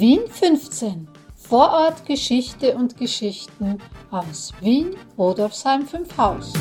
Wien 0.00 0.26
15. 0.28 1.06
Vorort 1.36 2.04
Geschichte 2.04 2.74
und 2.74 2.96
Geschichten 2.96 3.78
aus 4.10 4.52
Wien, 4.60 4.96
Rodolfsheim 5.16 5.86
5 5.86 6.18
Haus. 6.18 6.52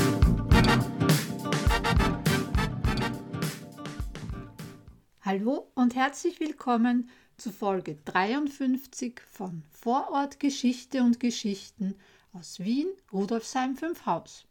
Hallo 5.21 5.67
und 5.73 5.95
herzlich 5.95 6.39
willkommen 6.39 7.09
zu 7.37 7.51
Folge 7.51 7.97
53 8.05 9.19
von 9.31 9.63
Vorort 9.71 10.39
Geschichte 10.39 11.01
und 11.01 11.19
Geschichten 11.19 11.95
aus 12.33 12.59
Wien, 12.59 12.87
Rudolfsheim 13.11 13.75
5 13.75 14.05
Haus. 14.05 14.45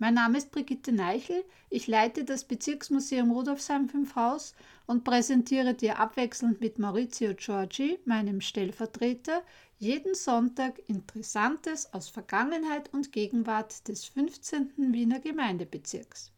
Mein 0.00 0.14
Name 0.14 0.38
ist 0.38 0.50
Brigitte 0.50 0.90
Neichel, 0.90 1.44
ich 1.70 1.86
leite 1.86 2.24
das 2.24 2.44
Bezirksmuseum 2.44 3.30
Rudolfsheim 3.30 3.88
5 3.88 4.16
Haus 4.16 4.54
und 4.86 5.04
präsentiere 5.04 5.72
dir 5.74 6.00
abwechselnd 6.00 6.60
mit 6.60 6.80
Maurizio 6.80 7.32
Giorgi, 7.34 8.00
meinem 8.04 8.40
Stellvertreter, 8.40 9.44
jeden 9.78 10.16
Sonntag 10.16 10.80
Interessantes 10.88 11.94
aus 11.94 12.08
Vergangenheit 12.08 12.92
und 12.92 13.12
Gegenwart 13.12 13.86
des 13.86 14.04
15. 14.06 14.72
Wiener 14.92 15.20
Gemeindebezirks. 15.20 16.32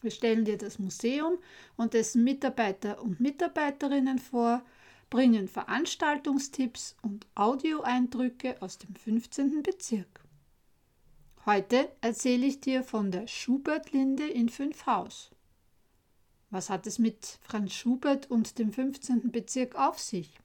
Wir 0.00 0.12
stellen 0.12 0.44
dir 0.44 0.56
das 0.56 0.78
Museum 0.78 1.38
und 1.76 1.94
dessen 1.94 2.22
Mitarbeiter 2.22 3.02
und 3.02 3.18
Mitarbeiterinnen 3.18 4.20
vor, 4.20 4.62
bringen 5.10 5.48
Veranstaltungstipps 5.48 6.94
und 7.02 7.26
Audioeindrücke 7.34 8.62
aus 8.62 8.78
dem 8.78 8.94
15. 8.94 9.64
Bezirk. 9.64 10.23
Heute 11.46 11.90
erzähle 12.00 12.46
ich 12.46 12.62
dir 12.62 12.82
von 12.82 13.10
der 13.10 13.26
Schubert-Linde 13.26 14.26
in 14.26 14.48
Fünfhaus. 14.48 15.30
Was 16.48 16.70
hat 16.70 16.86
es 16.86 16.98
mit 16.98 17.38
Franz 17.42 17.74
Schubert 17.74 18.30
und 18.30 18.58
dem 18.58 18.72
15. 18.72 19.30
Bezirk 19.30 19.74
auf 19.74 19.98
sich? 19.98 20.40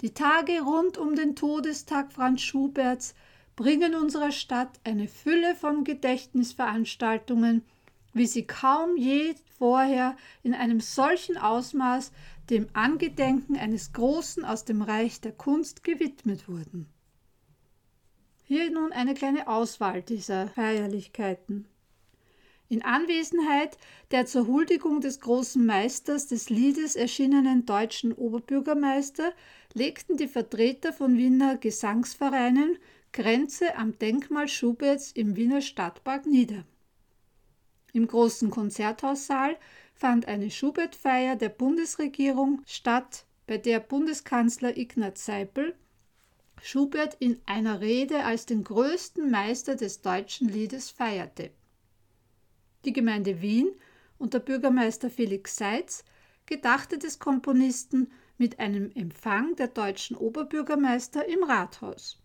Die 0.00 0.14
Tage 0.14 0.60
rund 0.60 0.96
um 0.96 1.16
den 1.16 1.34
Todestag 1.34 2.12
Franz 2.12 2.42
Schuberts 2.42 3.16
bringen 3.56 3.96
unserer 3.96 4.30
Stadt 4.30 4.78
eine 4.84 5.08
Fülle 5.08 5.56
von 5.56 5.82
Gedächtnisveranstaltungen, 5.82 7.64
wie 8.12 8.26
sie 8.26 8.46
kaum 8.46 8.96
je 8.96 9.34
vorher 9.58 10.16
in 10.44 10.54
einem 10.54 10.78
solchen 10.78 11.36
Ausmaß 11.36 12.12
dem 12.48 12.68
Angedenken 12.74 13.56
eines 13.56 13.92
Großen 13.92 14.44
aus 14.44 14.64
dem 14.64 14.82
Reich 14.82 15.20
der 15.20 15.32
Kunst 15.32 15.82
gewidmet 15.82 16.48
wurden. 16.48 16.86
Hier 18.44 18.70
nun 18.70 18.92
eine 18.92 19.14
kleine 19.14 19.48
Auswahl 19.48 20.02
dieser 20.02 20.46
Feierlichkeiten. 20.48 21.66
In 22.70 22.82
Anwesenheit 22.82 23.78
der 24.10 24.26
zur 24.26 24.46
Huldigung 24.46 25.00
des 25.00 25.20
großen 25.20 25.64
Meisters 25.64 26.26
des 26.26 26.50
Liedes 26.50 26.96
erschienenen 26.96 27.64
deutschen 27.64 28.12
Oberbürgermeister 28.12 29.32
legten 29.72 30.18
die 30.18 30.28
Vertreter 30.28 30.92
von 30.92 31.16
Wiener 31.16 31.56
Gesangsvereinen 31.56 32.76
Grenze 33.12 33.74
am 33.76 33.98
Denkmal 33.98 34.48
Schuberts 34.48 35.12
im 35.12 35.34
Wiener 35.34 35.62
Stadtpark 35.62 36.26
nieder. 36.26 36.64
Im 37.94 38.06
großen 38.06 38.50
Konzerthaussaal 38.50 39.56
fand 39.94 40.28
eine 40.28 40.50
Schubert-Feier 40.50 41.36
der 41.36 41.48
Bundesregierung 41.48 42.60
statt, 42.66 43.24
bei 43.46 43.56
der 43.56 43.80
Bundeskanzler 43.80 44.76
Ignaz 44.76 45.24
Seipel 45.24 45.74
Schubert 46.62 47.16
in 47.18 47.40
einer 47.46 47.80
Rede 47.80 48.24
als 48.24 48.44
den 48.44 48.62
größten 48.62 49.30
Meister 49.30 49.74
des 49.74 50.02
deutschen 50.02 50.48
Liedes 50.48 50.90
feierte. 50.90 51.50
Die 52.88 52.94
Gemeinde 52.94 53.42
Wien 53.42 53.70
unter 54.16 54.40
Bürgermeister 54.40 55.10
Felix 55.10 55.56
Seitz 55.56 56.06
gedachte 56.46 56.96
des 56.96 57.18
Komponisten 57.18 58.10
mit 58.38 58.58
einem 58.60 58.90
Empfang 58.92 59.56
der 59.56 59.68
deutschen 59.68 60.16
Oberbürgermeister 60.16 61.28
im 61.28 61.44
Rathaus. 61.44 62.18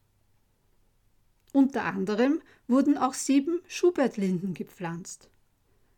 Unter 1.51 1.83
anderem 1.83 2.41
wurden 2.69 2.97
auch 2.97 3.13
sieben 3.13 3.59
Schubert-Linden 3.67 4.53
gepflanzt 4.53 5.29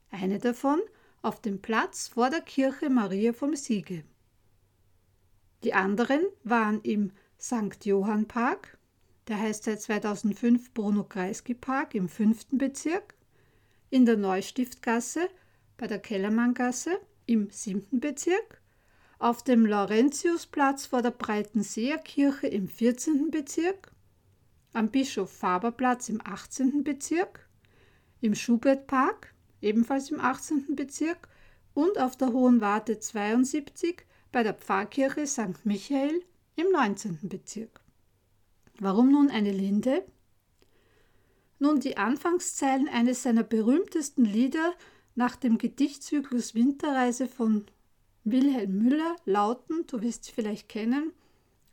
eine 0.10 0.40
davon 0.40 0.82
auf 1.22 1.44
dem 1.44 1.62
Platz 1.62 2.08
vor 2.08 2.32
der 2.32 2.42
Kirche 2.42 2.90
Maria 2.90 3.34
vom 3.34 3.56
Siege. 3.56 4.04
Die 5.64 5.76
anderen 5.76 6.22
waren 6.44 6.82
im 6.82 7.12
St. 7.40 7.86
Johann 7.86 8.28
Park, 8.28 8.80
der 9.28 9.40
heißt 9.40 9.66
seit 9.66 9.80
2005 9.80 10.74
Bruno 10.74 11.04
Kreisky 11.04 11.54
Park 11.54 11.94
im 11.94 12.10
5. 12.10 12.48
Bezirk, 12.54 13.14
in 13.96 14.06
der 14.06 14.18
Neustiftgasse 14.18 15.30
bei 15.78 15.88
der 15.88 16.00
Kellermanngasse 16.00 17.00
im 17.28 17.50
7. 17.50 18.02
Bezirk, 18.02 18.62
auf 19.20 19.42
dem 19.42 19.66
Laurentiusplatz 19.66 20.86
vor 20.86 21.02
der 21.02 21.12
Breitenseer 21.12 21.98
Kirche 22.00 22.48
im 22.48 22.68
14. 22.68 23.32
Bezirk, 23.32 23.94
am 24.74 24.92
Bischof 24.92 25.32
Faber 25.32 25.72
Platz 25.72 26.10
im 26.10 26.20
18. 26.22 26.84
Bezirk, 26.84 27.48
im 28.20 28.36
Schubert 28.36 28.86
Park, 28.86 29.34
ebenfalls 29.62 30.12
im 30.12 30.20
18. 30.20 30.76
Bezirk, 30.76 31.30
und 31.74 31.98
auf 31.98 32.18
der 32.18 32.34
Hohen 32.34 32.60
Warte 32.60 33.00
72 33.00 34.06
bei 34.34 34.44
der 34.44 34.56
Pfarrkirche 34.56 35.26
St. 35.26 35.64
Michael 35.66 36.22
im 36.58 36.70
19. 36.74 37.20
Bezirk. 37.30 37.80
Warum 38.78 39.10
nun 39.14 39.30
eine 39.30 39.54
Linde? 39.54 40.04
Nun, 41.60 41.80
die 41.80 41.98
Anfangszeilen 41.98 42.90
eines 42.90 43.24
seiner 43.24 43.44
berühmtesten 43.44 44.26
Lieder 44.26 44.74
nach 45.16 45.36
dem 45.36 45.58
Gedichtzyklus 45.58 46.54
Winterreise 46.54 47.28
von 47.28 47.66
Wilhelm 48.24 48.80
Müller 48.80 49.16
lauten, 49.26 49.86
du 49.88 50.02
wirst 50.02 50.26
sie 50.26 50.32
vielleicht 50.34 50.68
kennen, 50.68 51.14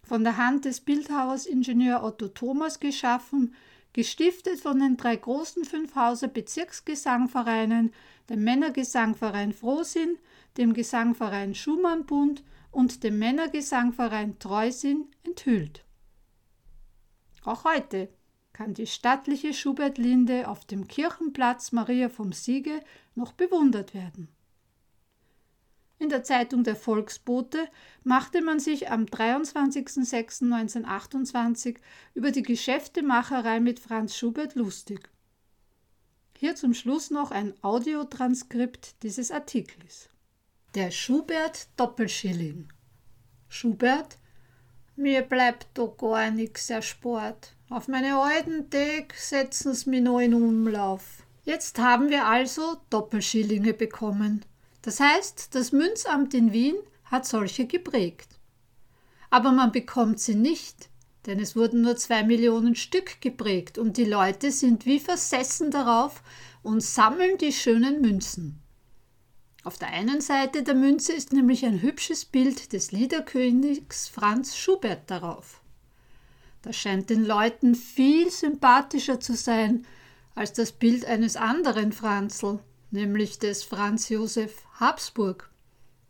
von 0.03 0.23
der 0.23 0.37
Hand 0.37 0.67
des 0.67 0.81
Bildhauers 0.81 1.47
Ingenieur 1.47 2.03
Otto 2.05 2.29
Thomas 2.29 2.79
geschaffen, 2.79 3.55
gestiftet 3.93 4.61
von 4.61 4.79
den 4.79 4.97
drei 4.97 5.17
großen 5.17 5.65
Fünfhauser 5.65 6.29
Bezirksgesangvereinen, 6.29 7.93
dem 8.29 8.45
Männergesangverein 8.45 9.53
Frohsinn, 9.53 10.19
dem 10.59 10.75
Gesangverein 10.75 11.55
Schumannbund 11.55 12.45
und 12.71 13.03
dem 13.03 13.19
Männergesangverein 13.19 14.39
Treusinn 14.39 15.07
enthüllt. 15.25 15.85
Auch 17.45 17.65
heute 17.65 18.11
kann 18.57 18.73
die 18.73 18.87
stattliche 18.87 19.53
Schubertlinde 19.53 20.49
auf 20.49 20.65
dem 20.65 20.89
Kirchenplatz 20.89 21.73
Maria 21.73 22.09
vom 22.09 22.33
Siege 22.33 22.81
noch 23.15 23.33
bewundert 23.33 23.93
werden. 23.93 24.29
In 25.99 26.09
der 26.09 26.25
Zeitung 26.25 26.65
der 26.65 26.75
Volksbote 26.75 27.69
machte 28.03 28.41
man 28.41 28.59
sich 28.59 28.91
am 28.91 29.05
23.06.1928 29.05 31.77
über 32.15 32.31
die 32.31 32.41
Geschäftemacherei 32.41 33.61
mit 33.61 33.79
Franz 33.79 34.17
Schubert 34.17 34.55
lustig. 34.55 35.11
Hier 36.39 36.55
zum 36.55 36.73
Schluss 36.73 37.11
noch 37.11 37.33
ein 37.33 37.53
Audiotranskript 37.63 39.03
dieses 39.03 39.31
Artikels. 39.31 40.09
Der 40.75 40.91
Schubert 40.91 41.69
Doppelschilling. 41.77 42.73
Schubert, 43.49 44.17
mir 44.97 45.21
bleibt 45.21 45.67
da 45.75 45.93
gar 45.99 46.31
nix 46.31 46.71
erspart. 46.71 47.56
Auf 47.69 47.89
meine 47.89 48.17
alten 48.17 48.71
Tag 48.71 49.13
setzen 49.17 49.75
sie 49.75 49.91
mich 49.91 50.01
noch 50.01 50.21
in 50.21 50.35
Umlauf. 50.35 51.25
Jetzt 51.43 51.81
haben 51.81 52.11
wir 52.11 52.27
also 52.27 52.77
Doppelschillinge 52.91 53.75
bekommen. 53.75 54.45
Das 54.83 55.01
heißt, 55.01 55.53
das 55.53 55.73
Münzamt 55.73 56.33
in 56.33 56.53
Wien 56.53 56.77
hat 57.07 57.27
solche 57.27 57.67
geprägt. 57.67 58.39
Aber 59.31 59.51
man 59.51 59.73
bekommt 59.73 60.21
sie 60.21 60.37
nicht, 60.37 60.91
denn 61.27 61.41
es 61.41 61.57
wurden 61.57 61.83
nur 61.83 61.97
zwei 61.97 62.23
Millionen 62.23 62.77
Stück 62.77 63.21
geprägt 63.21 63.79
und 63.79 63.97
die 63.97 64.05
Leute 64.05 64.53
sind 64.53 64.87
wie 64.87 65.01
versessen 65.01 65.73
darauf 65.73 66.23
und 66.63 66.85
sammeln 66.85 67.37
die 67.39 67.53
schönen 67.53 68.01
Münzen. 68.01 68.63
Auf 69.65 69.77
der 69.77 69.89
einen 69.89 70.21
Seite 70.21 70.63
der 70.63 70.77
Münze 70.77 71.13
ist 71.13 71.33
nämlich 71.33 71.67
ein 71.67 71.83
hübsches 71.83 72.27
Bild 72.27 72.73
des 72.73 72.93
Liederkönigs 72.93 74.07
Franz 74.07 74.57
Schubert 74.57 75.11
darauf. 75.11 75.61
Das 76.67 76.75
scheint 76.75 77.11
den 77.11 77.25
Leuten 77.25 77.77
viel 77.77 78.29
sympathischer 78.29 79.21
zu 79.21 79.37
sein 79.37 79.87
als 80.35 80.53
das 80.53 80.73
Bild 80.73 81.05
eines 81.05 81.37
anderen 81.37 81.93
Franzl, 81.93 82.59
nämlich 82.91 83.39
des 83.39 83.63
Franz 83.63 84.09
Josef 84.09 84.65
Habsburg, 84.81 85.49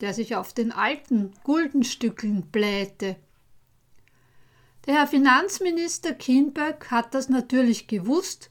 der 0.00 0.14
sich 0.14 0.34
auf 0.34 0.54
den 0.54 0.72
alten 0.72 1.34
Guldenstückeln 1.44 2.46
blähte. 2.46 3.16
Der 4.86 4.94
Herr 4.94 5.06
Finanzminister 5.06 6.14
Kienberg 6.14 6.90
hat 6.90 7.12
das 7.12 7.28
natürlich 7.28 7.86
gewusst 7.86 8.48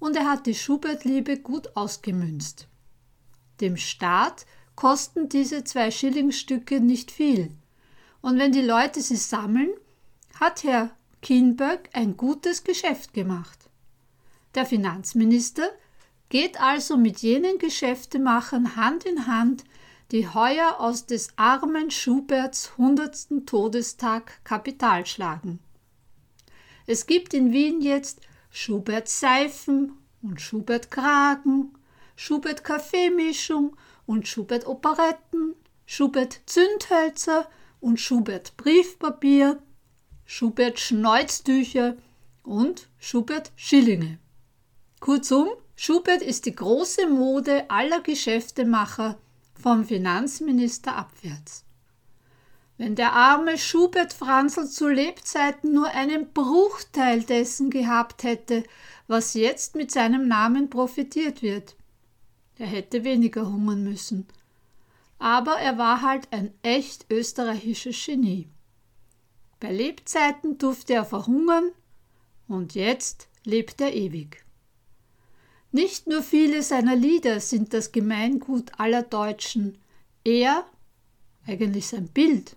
und 0.00 0.16
er 0.16 0.28
hat 0.28 0.46
die 0.46 0.54
Schubertliebe 0.56 1.38
gut 1.38 1.76
ausgemünzt. 1.76 2.66
Dem 3.60 3.76
Staat 3.76 4.46
kosten 4.74 5.28
diese 5.28 5.62
zwei 5.62 5.92
Schillingstücke 5.92 6.80
nicht 6.80 7.12
viel. 7.12 7.52
Und 8.20 8.36
wenn 8.36 8.50
die 8.50 8.62
Leute 8.62 9.00
sie 9.00 9.14
sammeln, 9.14 9.70
hat 10.40 10.64
Herr 10.64 10.90
Kinberg 11.26 11.88
ein 11.92 12.16
gutes 12.16 12.62
Geschäft 12.62 13.12
gemacht. 13.12 13.58
Der 14.54 14.64
Finanzminister 14.64 15.68
geht 16.28 16.60
also 16.60 16.96
mit 16.96 17.18
jenen 17.18 17.58
Geschäftemachern 17.58 18.76
Hand 18.76 19.04
in 19.06 19.26
Hand, 19.26 19.64
die 20.12 20.28
heuer 20.28 20.78
aus 20.78 21.06
des 21.06 21.30
armen 21.34 21.90
Schuberts 21.90 22.78
hundertsten 22.78 23.44
Todestag 23.44 24.44
Kapital 24.44 25.04
schlagen. 25.04 25.58
Es 26.86 27.06
gibt 27.06 27.34
in 27.34 27.52
Wien 27.52 27.80
jetzt 27.80 28.20
Schubert 28.52 29.08
Seifen 29.08 29.98
und 30.22 30.40
Schubert 30.40 30.92
Kragen 30.92 31.72
Schubert 32.14 32.62
Kaffeemischung 32.62 33.76
und 34.06 34.28
Schubert 34.28 34.64
Operetten, 34.64 35.56
Schubert 35.86 36.40
Zündhölzer 36.46 37.48
und 37.80 37.98
Schubert 37.98 38.56
Briefpapier, 38.56 39.60
Schubert 40.28 40.80
Schnäuztücher 40.80 41.96
und 42.42 42.88
Schubert 42.98 43.52
Schillinge. 43.54 44.18
Kurzum, 44.98 45.48
Schubert 45.76 46.20
ist 46.20 46.46
die 46.46 46.54
große 46.54 47.06
Mode 47.06 47.70
aller 47.70 48.00
Geschäftemacher 48.00 49.18
vom 49.54 49.84
Finanzminister 49.84 50.96
abwärts. 50.96 51.64
Wenn 52.76 52.96
der 52.96 53.12
arme 53.12 53.56
Schubert 53.56 54.12
Franzl 54.12 54.66
zu 54.66 54.88
Lebzeiten 54.88 55.72
nur 55.72 55.86
einen 55.90 56.32
Bruchteil 56.32 57.22
dessen 57.22 57.70
gehabt 57.70 58.24
hätte, 58.24 58.64
was 59.06 59.34
jetzt 59.34 59.76
mit 59.76 59.92
seinem 59.92 60.26
Namen 60.26 60.68
profitiert 60.70 61.40
wird, 61.40 61.76
er 62.58 62.66
hätte 62.66 63.04
weniger 63.04 63.46
hungern 63.46 63.84
müssen. 63.84 64.26
Aber 65.20 65.52
er 65.52 65.78
war 65.78 66.02
halt 66.02 66.32
ein 66.32 66.52
echt 66.62 67.06
österreichisches 67.10 68.04
Genie. 68.04 68.48
Bei 69.60 69.72
Lebzeiten 69.72 70.58
durfte 70.58 70.94
er 70.94 71.04
verhungern 71.04 71.70
und 72.48 72.74
jetzt 72.74 73.28
lebt 73.44 73.80
er 73.80 73.94
ewig. 73.94 74.44
Nicht 75.72 76.06
nur 76.06 76.22
viele 76.22 76.62
seiner 76.62 76.96
Lieder 76.96 77.40
sind 77.40 77.74
das 77.74 77.92
Gemeingut 77.92 78.72
aller 78.78 79.02
Deutschen. 79.02 79.78
Er, 80.24 80.66
eigentlich 81.46 81.88
sein 81.88 82.08
Bild, 82.08 82.56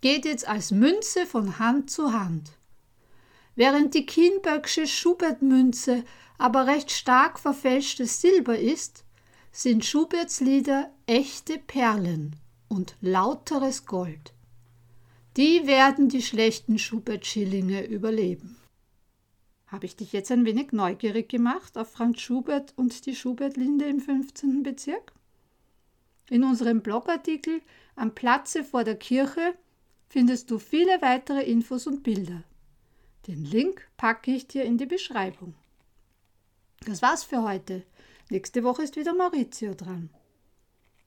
geht 0.00 0.24
jetzt 0.24 0.48
als 0.48 0.70
Münze 0.70 1.26
von 1.26 1.58
Hand 1.58 1.90
zu 1.90 2.12
Hand. 2.12 2.50
Während 3.54 3.94
die 3.94 4.06
Kienbergsche 4.06 4.86
Schubert-Münze 4.86 6.04
aber 6.38 6.66
recht 6.66 6.90
stark 6.90 7.38
verfälschtes 7.38 8.20
Silber 8.20 8.58
ist, 8.58 9.04
sind 9.52 9.84
Schuberts 9.84 10.40
Lieder 10.40 10.90
echte 11.06 11.58
Perlen 11.58 12.36
und 12.68 12.96
lauteres 13.00 13.84
Gold. 13.84 14.32
Die 15.36 15.66
werden 15.66 16.08
die 16.08 16.22
schlechten 16.22 16.78
Schubert-Schillinge 16.78 17.86
überleben. 17.86 18.56
Habe 19.68 19.86
ich 19.86 19.94
dich 19.94 20.12
jetzt 20.12 20.32
ein 20.32 20.44
wenig 20.44 20.72
neugierig 20.72 21.28
gemacht 21.28 21.78
auf 21.78 21.92
Franz 21.92 22.20
Schubert 22.20 22.72
und 22.76 23.06
die 23.06 23.14
Schubert-Linde 23.14 23.84
im 23.84 24.00
15. 24.00 24.64
Bezirk? 24.64 25.12
In 26.28 26.42
unserem 26.42 26.80
Blogartikel 26.82 27.62
Am 27.94 28.12
Platze 28.12 28.64
vor 28.64 28.82
der 28.82 28.96
Kirche 28.96 29.54
findest 30.08 30.50
du 30.50 30.58
viele 30.58 31.00
weitere 31.00 31.42
Infos 31.42 31.86
und 31.86 32.02
Bilder. 32.02 32.42
Den 33.28 33.44
Link 33.44 33.88
packe 33.96 34.32
ich 34.32 34.48
dir 34.48 34.64
in 34.64 34.78
die 34.78 34.86
Beschreibung. 34.86 35.54
Das 36.84 37.02
war's 37.02 37.22
für 37.22 37.42
heute. 37.42 37.84
Nächste 38.30 38.64
Woche 38.64 38.82
ist 38.82 38.96
wieder 38.96 39.14
Maurizio 39.14 39.74
dran. 39.74 40.10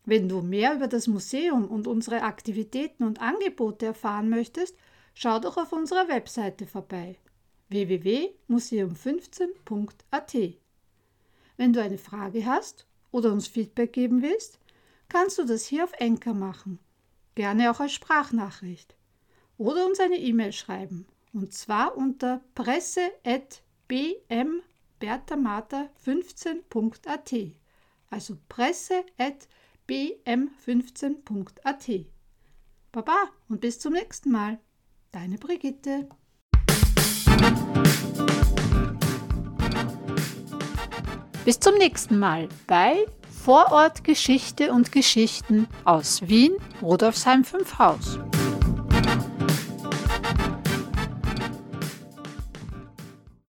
Wenn 0.05 0.27
du 0.27 0.41
mehr 0.41 0.75
über 0.75 0.87
das 0.87 1.07
Museum 1.07 1.67
und 1.67 1.87
unsere 1.87 2.23
Aktivitäten 2.23 3.03
und 3.03 3.21
Angebote 3.21 3.85
erfahren 3.87 4.29
möchtest, 4.29 4.75
schau 5.13 5.39
doch 5.39 5.55
auf 5.57 5.71
unserer 5.71 6.09
Webseite 6.09 6.67
vorbei 6.67 7.17
www.museum15.at. 7.69 10.35
Wenn 11.57 11.73
du 11.73 11.81
eine 11.81 11.97
Frage 11.97 12.45
hast 12.45 12.85
oder 13.11 13.31
uns 13.31 13.47
Feedback 13.47 13.93
geben 13.93 14.21
willst, 14.21 14.59
kannst 15.07 15.37
du 15.37 15.45
das 15.45 15.65
hier 15.65 15.85
auf 15.85 15.93
Enker 15.93 16.33
machen, 16.33 16.79
gerne 17.35 17.71
auch 17.71 17.79
als 17.79 17.93
Sprachnachricht 17.93 18.97
oder 19.57 19.85
uns 19.85 19.99
eine 19.99 20.17
E-Mail 20.17 20.51
schreiben 20.51 21.05
und 21.31 21.53
zwar 21.53 21.95
unter 21.95 22.41
presse.bm 22.55 23.13
bertamata15.at, 24.99 27.33
also 28.09 28.37
presse.bm15.at. 29.87 32.05
Baba 32.91 33.29
und 33.49 33.61
bis 33.61 33.79
zum 33.79 33.93
nächsten 33.93 34.31
Mal. 34.31 34.59
Deine 35.11 35.37
Brigitte. 35.37 36.09
Bis 41.45 41.59
zum 41.59 41.75
nächsten 41.75 42.19
Mal 42.19 42.49
bei 42.67 43.05
Vorort 43.43 44.03
Geschichte 44.03 44.71
und 44.71 44.91
Geschichten 44.91 45.67
aus 45.83 46.27
Wien, 46.27 46.53
Rudolfsheim 46.81 47.43
5 47.43 47.79
Haus. 47.79 48.19